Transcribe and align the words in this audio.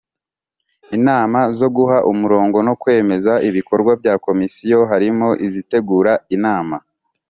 Inama 0.97 1.39
zo 1.57 1.67
guha 1.75 1.97
umurongo 2.11 2.57
no 2.67 2.73
kwemeza 2.81 3.33
ibikorwa 3.49 3.91
bya 4.01 4.13
komisiyo 4.25 4.79
harimo 4.91 5.27
izitegura 5.47 6.11
inama 6.35 6.75